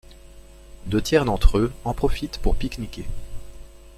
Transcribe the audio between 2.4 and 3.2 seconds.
pique-niquer.